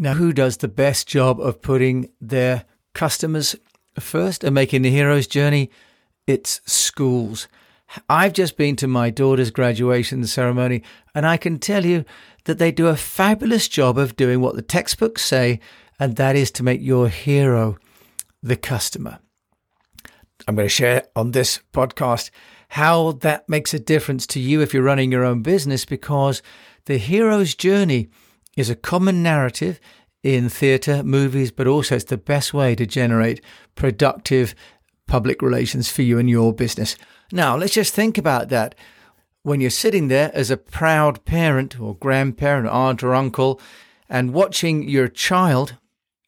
[0.00, 3.56] Now, who does the best job of putting their customers
[3.98, 5.70] first and making the hero's journey?
[6.24, 7.48] It's schools.
[8.08, 10.84] I've just been to my daughter's graduation ceremony,
[11.16, 12.04] and I can tell you
[12.44, 15.58] that they do a fabulous job of doing what the textbooks say,
[15.98, 17.76] and that is to make your hero
[18.40, 19.18] the customer.
[20.46, 22.30] I'm going to share on this podcast
[22.68, 26.40] how that makes a difference to you if you're running your own business because
[26.84, 28.10] the hero's journey
[28.58, 29.80] is a common narrative
[30.22, 33.40] in theatre, movies, but also it's the best way to generate
[33.74, 34.54] productive
[35.06, 36.96] public relations for you and your business.
[37.32, 38.74] Now, let's just think about that.
[39.42, 43.60] When you're sitting there as a proud parent or grandparent, aunt or uncle,
[44.08, 45.76] and watching your child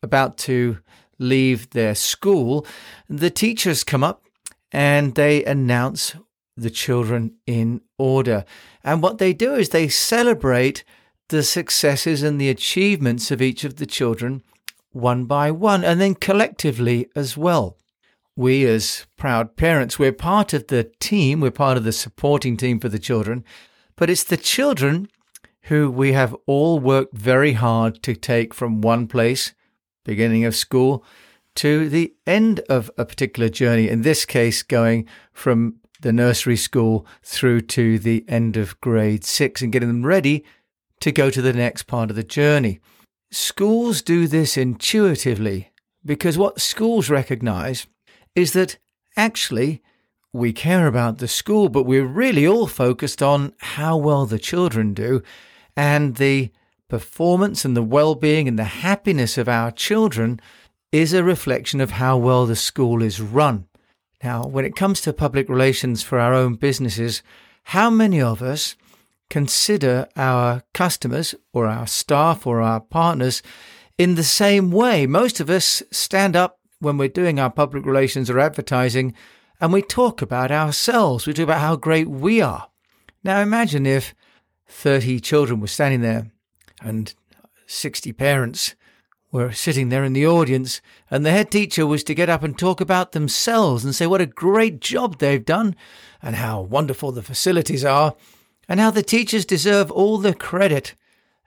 [0.03, 0.79] about to
[1.19, 2.67] leave their school,
[3.09, 4.25] the teachers come up
[4.73, 6.15] and they announce
[6.57, 8.45] the children in order.
[8.85, 10.85] And what they do is they celebrate
[11.31, 14.43] the successes and the achievements of each of the children
[14.93, 17.77] one by one and then collectively as well.
[18.37, 22.81] We, as proud parents, we're part of the team, we're part of the supporting team
[22.81, 23.45] for the children,
[23.97, 25.09] but it's the children
[25.63, 29.53] who we have all worked very hard to take from one place,
[30.05, 31.05] beginning of school,
[31.57, 37.07] to the end of a particular journey, in this case, going from the nursery school
[37.23, 40.45] through to the end of grade six and getting them ready
[41.01, 42.81] to go to the next part of the journey.
[43.31, 45.71] Schools do this intuitively
[46.05, 47.87] because what schools recognize
[48.35, 48.79] is that
[49.17, 49.83] actually
[50.33, 54.95] we care about the school, but we're really all focused on how well the children
[54.95, 55.23] do
[55.77, 56.51] and the
[56.89, 60.41] performance and the well being and the happiness of our children
[60.93, 63.67] is a reflection of how well the school is run.
[64.23, 67.23] Now, when it comes to public relations for our own businesses,
[67.65, 68.77] how many of us
[69.31, 73.43] consider our customers or our staff or our partners
[73.97, 75.07] in the same way.
[75.07, 79.15] Most of us stand up when we're doing our public relations or advertising
[79.61, 81.27] and we talk about ourselves.
[81.27, 82.69] We talk about how great we are.
[83.23, 84.15] Now imagine if
[84.67, 86.31] 30 children were standing there
[86.83, 87.15] and
[87.67, 88.75] 60 parents
[89.31, 90.81] were sitting there in the audience
[91.11, 94.21] and the head teacher was to get up and talk about themselves and say what
[94.21, 95.77] a great job they've done
[96.21, 98.17] and how wonderful the facilities are
[98.71, 100.95] and how the teachers deserve all the credit.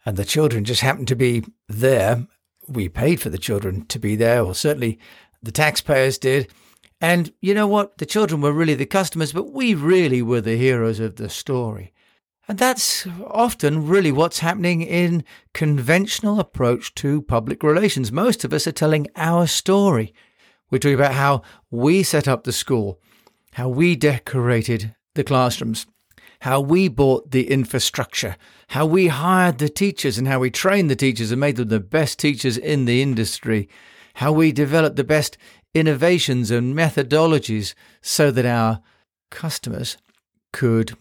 [0.05, 2.27] And the children just happen to be there.
[2.67, 4.99] We paid for the children to be there, or certainly
[5.41, 6.51] the taxpayers did.
[6.99, 7.97] And you know what?
[7.97, 11.93] The children were really the customers, but we really were the heroes of the story.
[12.49, 15.23] And that's often really what's happening in
[15.53, 18.11] conventional approach to public relations.
[18.11, 20.13] Most of us are telling our story.
[20.69, 22.99] We're talking about how we set up the school,
[23.53, 25.85] how we decorated the classrooms,
[26.43, 28.35] how we bought the infrastructure,
[28.67, 31.79] how we hired the teachers and how we trained the teachers and made them the
[31.79, 33.69] best teachers in the industry,
[34.15, 35.37] how we developed the best
[35.73, 38.81] innovations and methodologies so that our
[39.31, 39.95] customers
[40.51, 40.97] could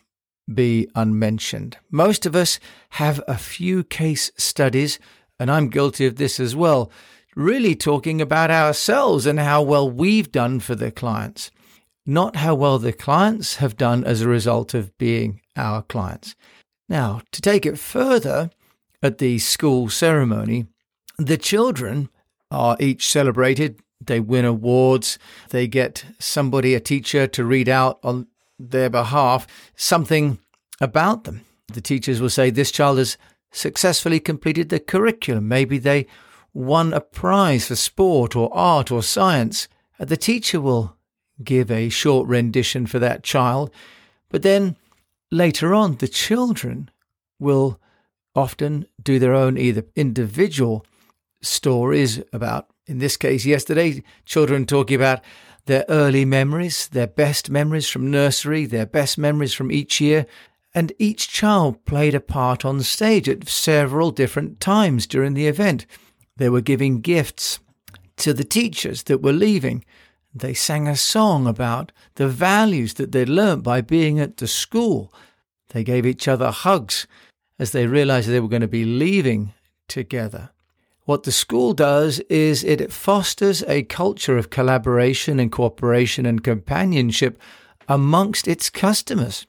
[0.54, 1.76] be unmentioned.
[1.90, 2.60] Most of us
[2.90, 5.00] have a few case studies,
[5.40, 6.88] and I'm guilty of this as well,
[7.34, 11.50] really talking about ourselves and how well we've done for the clients
[12.04, 16.34] not how well the clients have done as a result of being our clients.
[16.88, 18.50] Now, to take it further,
[19.02, 20.66] at the school ceremony,
[21.18, 22.08] the children
[22.50, 23.80] are each celebrated.
[24.00, 25.18] They win awards.
[25.50, 29.46] They get somebody, a teacher, to read out on their behalf
[29.76, 30.38] something
[30.80, 31.44] about them.
[31.72, 33.16] The teachers will say, This child has
[33.50, 35.48] successfully completed the curriculum.
[35.48, 36.06] Maybe they
[36.54, 39.68] won a prize for sport or art or science.
[39.98, 40.96] The teacher will
[41.44, 43.70] give a short rendition for that child.
[44.28, 44.76] But then
[45.30, 46.90] later on, the children
[47.38, 47.80] will
[48.34, 50.86] often do their own either individual
[51.42, 55.20] stories about, in this case, yesterday, children talking about
[55.66, 60.26] their early memories, their best memories from nursery, their best memories from each year.
[60.74, 65.86] And each child played a part on stage at several different times during the event.
[66.36, 67.58] They were giving gifts
[68.16, 69.84] to the teachers that were leaving.
[70.34, 75.12] They sang a song about the values that they'd learnt by being at the school.
[75.68, 77.06] They gave each other hugs
[77.58, 79.52] as they realized they were going to be leaving
[79.88, 80.50] together.
[81.04, 87.40] What the school does is it fosters a culture of collaboration and cooperation and companionship
[87.88, 89.46] amongst its customers.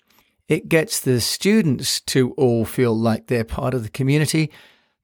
[0.50, 4.52] It gets the students to all feel like they're part of the community,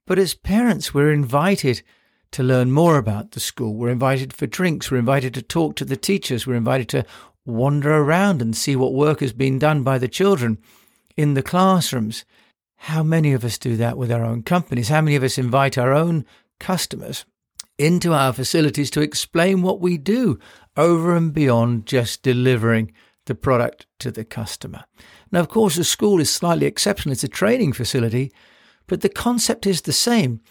[0.06, 1.84] but as parents, we're invited
[2.32, 3.76] to learn more about the school.
[3.76, 4.92] We're invited for drinks.
[4.92, 6.46] We're invited to talk to the teachers.
[6.46, 7.06] We're invited to
[7.46, 10.60] wander around and see what work has been done by the children
[11.18, 12.26] in the classrooms.
[12.78, 14.90] How many of us do that with our own companies?
[14.90, 16.26] How many of us invite our own
[16.60, 17.26] customers
[17.78, 20.38] into our facilities to explain what we do
[20.76, 22.92] over and beyond just delivering
[23.26, 24.84] the product to the customer.
[25.32, 27.14] Now, of course, the school is slightly exceptional.
[27.14, 28.34] It's a training facility,
[28.88, 30.42] but the concept is the same.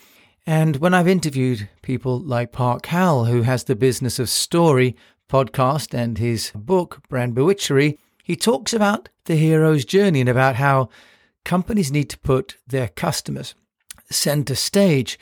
[0.49, 4.97] And when I've interviewed people like Park Howell, who has the Business of Story
[5.29, 10.89] podcast and his book, Brand Bewitchery, he talks about the hero's journey and about how
[11.45, 13.55] companies need to put their customers
[14.11, 15.19] center stage.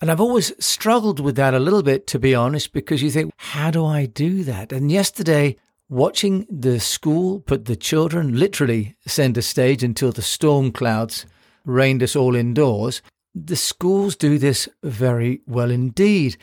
[0.00, 3.32] And I've always struggled with that a little bit, to be honest, because you think,
[3.36, 4.72] how do I do that?
[4.72, 5.54] And yesterday,
[5.88, 11.26] watching the school put the children literally center stage until the storm clouds
[11.64, 13.02] rained us all indoors,
[13.34, 16.36] the schools do this very well indeed.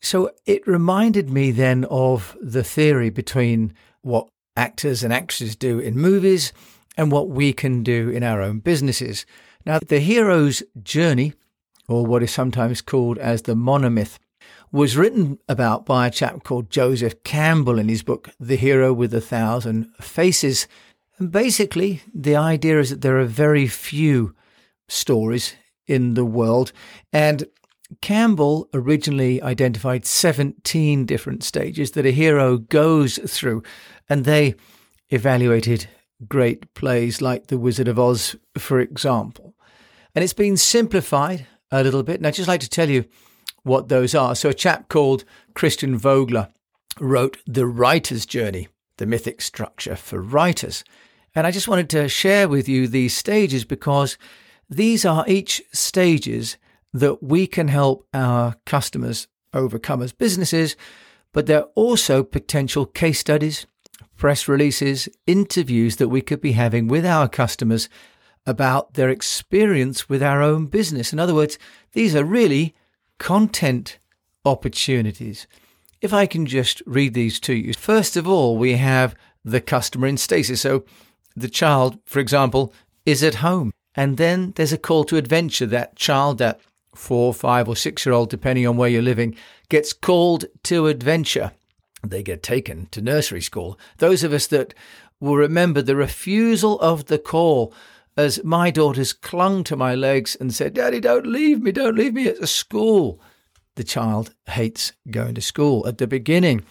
[0.00, 5.98] So it reminded me then of the theory between what actors and actresses do in
[5.98, 6.52] movies
[6.96, 9.26] and what we can do in our own businesses.
[9.64, 11.34] Now, the hero's journey,
[11.88, 14.18] or what is sometimes called as the monomyth,
[14.70, 19.12] was written about by a chap called Joseph Campbell in his book, The Hero with
[19.12, 20.68] a Thousand Faces.
[21.18, 24.34] And basically, the idea is that there are very few
[24.88, 26.72] stories in the world.
[27.12, 27.46] And
[28.00, 33.62] Campbell originally identified 17 different stages that a hero goes through,
[34.08, 34.54] and they
[35.10, 35.88] evaluated
[36.26, 39.54] great plays like The Wizard of Oz, for example.
[40.14, 42.16] And it's been simplified a little bit.
[42.16, 43.04] And I'd just like to tell you
[43.62, 44.34] what those are.
[44.34, 45.24] So, a chap called
[45.54, 46.48] Christian Vogler
[47.00, 50.84] wrote The Writer's Journey, the mythic structure for writers.
[51.34, 54.16] And I just wanted to share with you these stages because
[54.68, 56.56] these are each stages
[56.92, 60.76] that we can help our customers overcome as businesses,
[61.32, 63.66] but they're also potential case studies,
[64.16, 67.88] press releases, interviews that we could be having with our customers
[68.46, 71.12] about their experience with our own business.
[71.12, 71.58] In other words,
[71.92, 72.74] these are really
[73.18, 73.98] content
[74.44, 75.46] opportunities.
[76.00, 77.74] If I can just read these to you.
[77.74, 79.14] First of all, we have
[79.44, 80.60] the customer in stasis.
[80.60, 80.84] So
[81.34, 82.72] the child, for example,
[83.04, 83.72] is at home.
[83.96, 85.66] And then there's a call to adventure.
[85.66, 86.60] That child, that
[86.94, 89.34] four, five, or six year old, depending on where you're living,
[89.68, 91.52] gets called to adventure.
[92.04, 93.78] They get taken to nursery school.
[93.98, 94.74] Those of us that
[95.18, 97.72] will remember the refusal of the call
[98.16, 102.14] as my daughters clung to my legs and said, Daddy, don't leave me, don't leave
[102.14, 103.20] me at the school.
[103.74, 106.64] The child hates going to school at the beginning.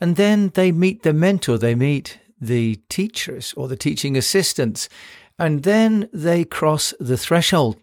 [0.00, 4.88] And then they meet the mentor, they meet the teachers or the teaching assistants,
[5.38, 7.76] and then they cross the threshold.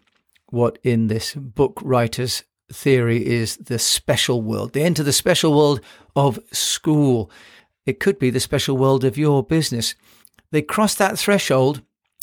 [0.50, 4.72] What in this book writer's theory is the special world.
[4.72, 5.80] They enter the special world
[6.14, 7.30] of school.
[7.84, 9.94] It could be the special world of your business.
[10.50, 11.82] They cross that threshold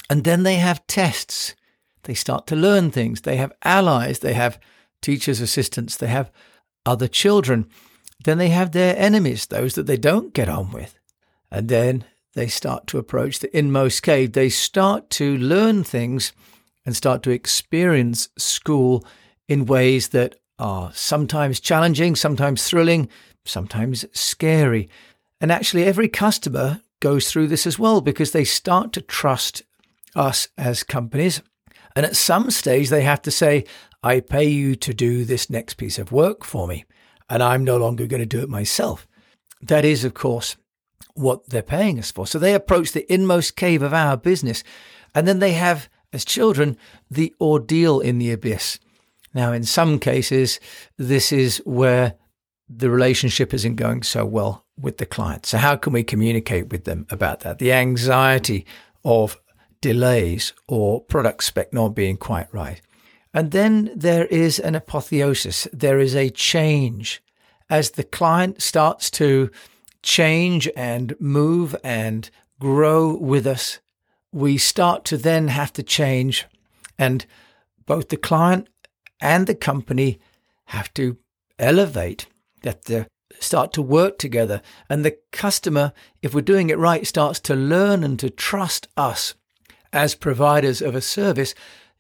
[0.10, 1.56] and then they have tests.
[2.04, 3.22] They start to learn things.
[3.22, 4.20] They have allies.
[4.20, 4.60] They have
[5.02, 5.96] teachers' assistants.
[5.98, 6.32] They have
[6.86, 7.68] other children.
[8.24, 10.98] Then they have their enemies, those that they don't get on with.
[11.52, 14.34] And then they start to approach the inmost cave.
[14.34, 16.34] They start to learn things
[16.86, 19.06] and start to experience school
[19.48, 23.10] in ways that are sometimes challenging, sometimes thrilling,
[23.46, 24.90] sometimes scary.
[25.40, 29.64] And actually, every customer goes through this as well because they start to trust
[30.16, 31.42] us as companies.
[31.96, 33.66] And at some stage, they have to say,
[34.02, 36.86] I pay you to do this next piece of work for me,
[37.30, 39.08] and I'm no longer going to do it myself.
[39.62, 40.58] That is, of course,
[41.14, 42.28] what they're paying us for.
[42.28, 44.64] So they approach the inmost cave of our business,
[45.14, 46.78] and then they have, as children,
[47.10, 48.80] the ordeal in the abyss.
[49.34, 50.60] Now, in some cases,
[50.98, 52.16] this is where
[52.70, 55.46] the relationship isn't going so well with the client.
[55.46, 57.60] So, how can we communicate with them about that?
[57.60, 58.66] The anxiety
[59.04, 59.40] of
[59.82, 62.82] delays or product spec not being quite right.
[63.34, 67.22] And then there is an apotheosis, there is a change
[67.70, 69.50] as the client starts to
[70.04, 72.30] change and move and
[72.60, 73.80] grow with us.
[74.32, 76.46] We start to then have to change,
[76.98, 77.26] and
[77.86, 78.68] both the client
[79.20, 80.20] and the company
[80.66, 81.18] have to
[81.58, 82.28] elevate
[82.62, 83.08] that the
[83.40, 85.92] start to work together and the customer
[86.22, 89.34] if we're doing it right starts to learn and to trust us
[89.92, 91.54] as providers of a service,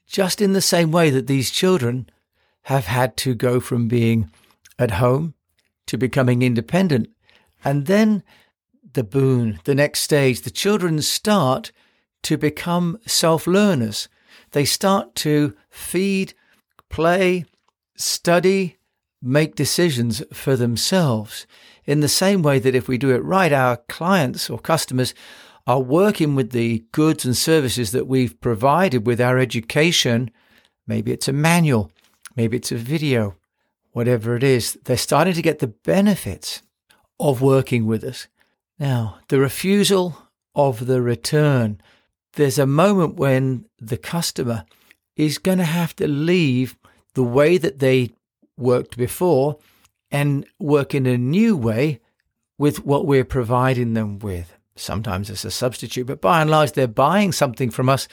[0.07, 2.09] just in the same way that these children
[2.63, 4.29] have had to go from being
[4.79, 5.33] at home
[5.85, 7.09] to becoming independent.
[7.63, 8.23] And then
[8.93, 11.71] the boon, the next stage, the children start
[12.23, 14.07] to become self learners.
[14.51, 16.33] They start to feed,
[16.89, 17.45] play,
[17.95, 18.77] study,
[19.21, 21.47] make decisions for themselves.
[21.85, 25.13] In the same way that if we do it right, our clients or customers
[25.65, 30.29] are working with the goods and services that we've provided with our education.
[30.85, 31.89] Maybe it's a manual,
[32.35, 33.35] maybe it's a video,
[33.91, 36.61] whatever it is, they're starting to get the benefits
[37.29, 38.27] of working with us.
[38.77, 40.17] Now, the refusal
[40.55, 41.79] of the return,
[42.33, 44.65] there's a moment when the customer
[45.15, 46.75] is going to have to leave
[47.13, 48.11] the way that they
[48.57, 49.57] worked before
[50.11, 52.01] and work in a new way
[52.57, 54.57] with what we're providing them with.
[54.75, 58.07] Sometimes it's a substitute, but by and large, they're buying something from us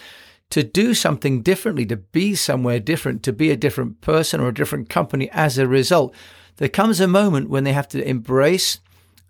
[0.51, 4.55] to do something differently, to be somewhere different, to be a different person or a
[4.55, 6.15] different company as a result.
[6.57, 8.79] There comes a moment when they have to embrace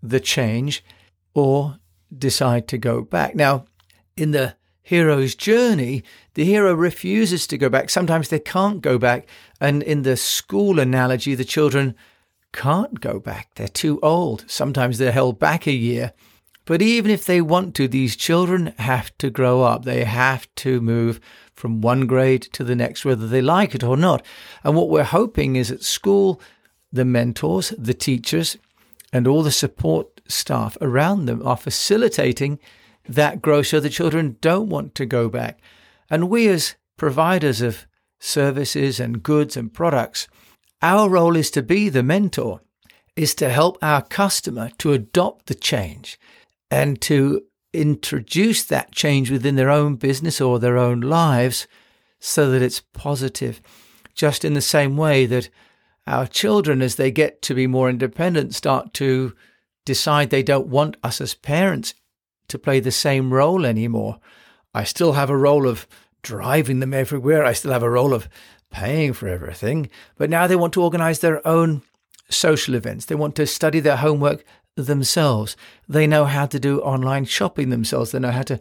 [0.03, 0.85] the change
[1.35, 1.79] or
[2.17, 3.35] decide to go back.
[3.35, 3.65] Now,
[4.17, 6.03] in the hero's journey,
[6.35, 7.91] the hero refuses to go back.
[7.91, 9.29] Sometimes they can't go back.
[9.61, 11.95] And in the school analogy, the children
[12.53, 13.55] can't go back.
[13.55, 14.45] They're too old.
[14.49, 16.13] Sometimes they're held back a year.
[16.65, 19.85] But even if they want to, these children have to grow up.
[19.85, 21.21] They have to move
[21.53, 24.25] from one grade to the next, whether they like it or not.
[24.65, 26.41] And what we're hoping is at school,
[26.93, 28.57] the mentors, the teachers,
[29.13, 32.59] and all the support staff around them are facilitating
[33.09, 35.61] that growth so the children don't want to go back.
[36.09, 37.87] And we, as providers of
[38.19, 40.29] services and goods and products,
[40.83, 42.61] our role is to be the mentor,
[43.17, 46.19] is to help our customer to adopt the change
[46.71, 51.67] and to introduce that change within their own business or their own lives
[52.19, 53.61] so that it's positive.
[54.15, 55.49] Just in the same way that
[56.11, 59.33] our children, as they get to be more independent, start to
[59.87, 61.95] decide they don't want us as parents
[62.49, 64.19] to play the same role anymore.
[64.75, 65.87] I still have a role of
[66.23, 67.45] driving them everywhere.
[67.45, 68.29] I still have a role of
[68.73, 69.89] paying for everything.
[70.17, 71.83] But now they want to organize their own
[72.29, 73.05] social events.
[73.05, 75.57] They want to study their homework themselves.
[75.89, 78.11] They know how to do online shopping themselves.
[78.11, 78.59] They know how to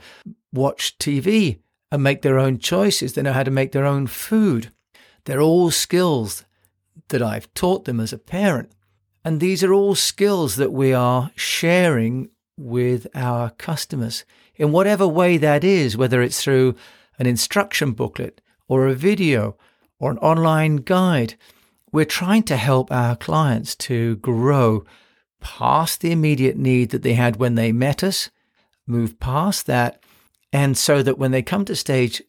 [0.53, 1.59] watch TV
[1.91, 3.13] and make their own choices.
[3.13, 4.71] They know how to make their own food.
[5.25, 6.45] They're all skills
[7.07, 8.71] that I've taught them as a parent.
[9.23, 14.25] And these are all skills that we are sharing with our customers
[14.55, 16.75] in whatever way that is, whether it's through
[17.17, 19.57] an instruction booklet or a video
[19.99, 21.35] or an online guide.
[21.91, 24.83] We're trying to help our clients to grow
[25.39, 28.29] past the immediate need that they had when they met us,
[28.85, 30.01] move past that,
[30.51, 32.21] and so that when they come to stage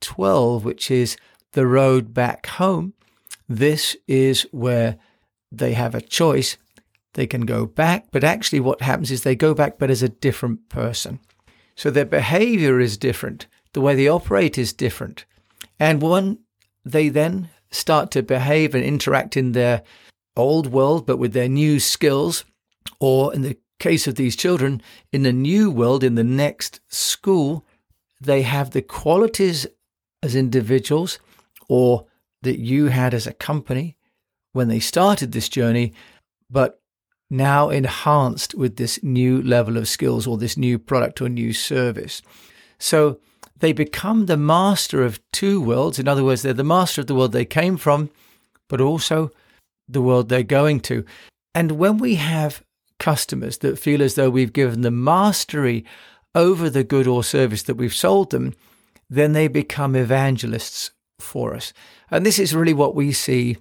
[0.00, 1.16] 12, which is
[1.52, 2.94] the road back home,
[3.56, 4.96] this is where
[5.50, 6.56] they have a choice
[7.14, 10.08] they can go back, but actually, what happens is they go back, but as a
[10.08, 11.20] different person.
[11.76, 15.24] So their behavior is different, the way they operate is different.
[15.78, 16.38] And when
[16.84, 19.82] they then start to behave and interact in their
[20.36, 22.44] old world, but with their new skills,
[23.00, 24.82] or in the case of these children,
[25.12, 27.64] in the new world, in the next school,
[28.20, 29.66] they have the qualities
[30.22, 31.18] as individuals
[31.68, 32.06] or
[32.44, 33.96] that you had as a company
[34.52, 35.92] when they started this journey,
[36.48, 36.80] but
[37.30, 42.22] now enhanced with this new level of skills or this new product or new service.
[42.78, 43.18] So
[43.58, 45.98] they become the master of two worlds.
[45.98, 48.10] In other words, they're the master of the world they came from,
[48.68, 49.30] but also
[49.88, 51.04] the world they're going to.
[51.54, 52.62] And when we have
[52.98, 55.84] customers that feel as though we've given them mastery
[56.34, 58.54] over the good or service that we've sold them,
[59.08, 60.90] then they become evangelists
[61.24, 61.72] for us.
[62.10, 63.56] And this is really what we see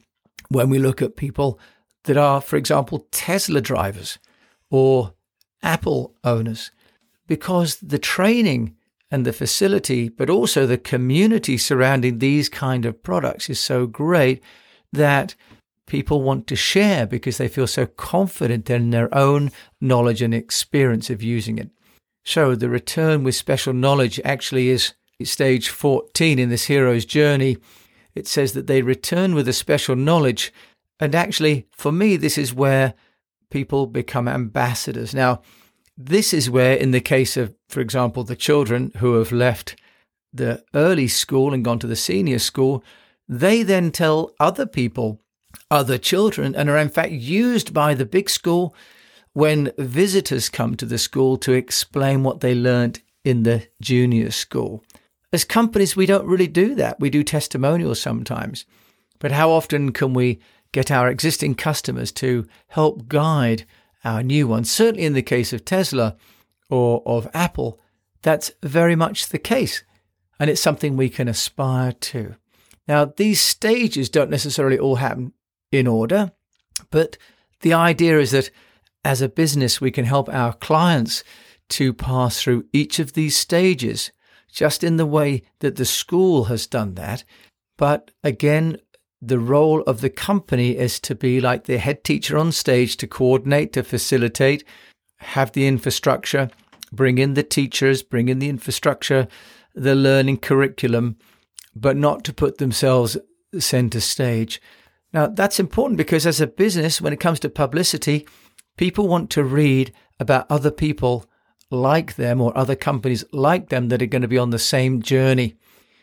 [0.49, 1.59] when we look at people
[2.03, 4.19] that are, for example, Tesla drivers
[4.69, 5.13] or
[5.61, 6.71] Apple owners,
[7.27, 8.75] because the training
[9.09, 14.43] and the facility, but also the community surrounding these kind of products is so great
[14.91, 15.35] that
[15.85, 21.09] people want to share because they feel so confident in their own knowledge and experience
[21.09, 21.69] of using it.
[22.25, 24.93] So the return with special knowledge actually is
[25.25, 27.57] stage 14 in this hero's journey.
[28.15, 30.53] It says that they return with a special knowledge
[30.99, 32.93] and actually, for me, this is where
[33.49, 35.13] people become ambassadors.
[35.13, 35.41] Now,
[35.97, 39.75] this is where, in the case of, for example, the children who have left
[40.31, 42.83] the early school and gone to the senior school,
[43.27, 45.19] they then tell other people,
[45.69, 48.73] other children, and are in fact used by the big school
[49.33, 54.83] when visitors come to the school to explain what they learned in the junior school.
[55.33, 56.99] As companies, we don't really do that.
[56.99, 58.65] We do testimonials sometimes.
[59.19, 60.39] But how often can we
[60.73, 63.65] get our existing customers to help guide
[64.03, 64.69] our new ones.
[64.69, 66.17] Certainly in the case of Tesla
[66.69, 67.79] or of Apple,
[68.21, 69.83] that's very much the case.
[70.39, 72.35] And it's something we can aspire to.
[72.87, 75.31] Now, these stages don't necessarily all happen
[75.71, 76.33] in order,
[76.91, 77.17] but
[77.61, 78.51] the idea is that
[79.05, 81.23] as a business, we can help our clients
[81.69, 84.11] to pass through each of these stages,
[84.53, 87.23] just in the way that the school has done that.
[87.77, 88.77] But again,
[89.21, 93.07] the role of the company is to be like the head teacher on stage to
[93.07, 94.63] coordinate, to facilitate,
[95.17, 96.49] have the infrastructure,
[96.91, 99.27] bring in the teachers, bring in the infrastructure,
[99.73, 101.17] the learning curriculum,
[101.75, 103.17] but not to put themselves
[103.57, 104.61] center stage.
[105.13, 108.27] Now, that's important because as a business, when it comes to publicity,
[108.77, 111.25] people want to read about other people
[111.73, 115.01] like them or other companies like them that are going to be on the same
[115.01, 115.55] journey.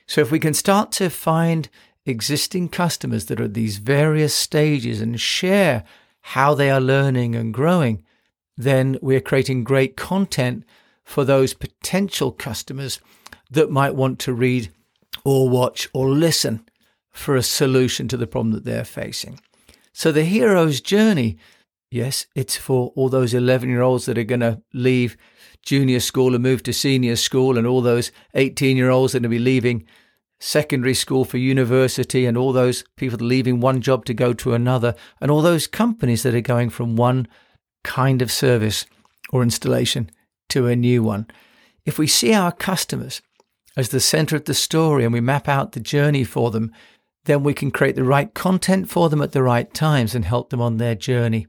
[0.06, 1.68] So if we can start to find
[2.04, 5.84] existing customers that are at these various stages and share
[6.22, 8.02] how they are learning and growing,
[8.56, 10.64] then we're creating great content
[11.04, 13.00] for those potential customers
[13.50, 14.70] that might want to read
[15.24, 16.64] or watch or listen
[17.10, 19.40] for a solution to the problem that they're facing.
[19.92, 21.38] So the hero's journey,
[21.90, 25.16] yes, it's for all those 11 year olds that are going to leave
[25.62, 29.20] junior school and move to senior school, and all those 18 year olds that are
[29.20, 29.84] going to be leaving
[30.38, 34.94] secondary school for university, and all those people leaving one job to go to another,
[35.20, 37.26] and all those companies that are going from one
[37.84, 38.86] kind of service
[39.30, 40.10] or installation
[40.48, 41.26] to a new one.
[41.84, 43.22] If we see our customers
[43.76, 46.72] as the center of the story and we map out the journey for them,
[47.24, 50.50] then we can create the right content for them at the right times and help
[50.50, 51.46] them on their journey.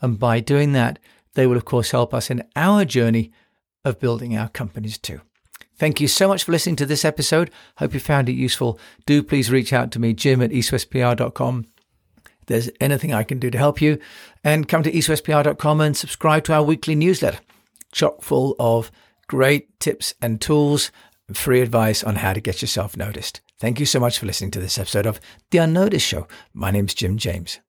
[0.00, 0.98] And by doing that,
[1.34, 3.32] they will, of course, help us in our journey
[3.84, 5.20] of building our companies too.
[5.76, 7.50] Thank you so much for listening to this episode.
[7.78, 8.78] Hope you found it useful.
[9.06, 11.66] Do please reach out to me, jim at eastwestpr.com.
[12.24, 13.98] If there's anything I can do to help you,
[14.44, 17.40] and come to eastwestpr.com and subscribe to our weekly newsletter,
[17.92, 18.90] chock full of
[19.28, 20.90] great tips and tools,
[21.32, 23.40] free advice on how to get yourself noticed.
[23.58, 25.20] Thank you so much for listening to this episode of
[25.50, 26.26] The Unnoticed Show.
[26.52, 27.60] My name's Jim James.